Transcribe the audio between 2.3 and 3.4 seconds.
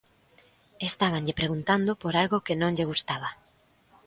que non lle gustaba.